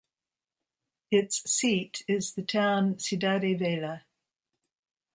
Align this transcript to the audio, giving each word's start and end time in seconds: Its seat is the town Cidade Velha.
Its 1.11 1.47
seat 1.47 2.03
is 2.07 2.33
the 2.33 2.41
town 2.41 2.95
Cidade 2.95 3.55
Velha. 3.59 4.01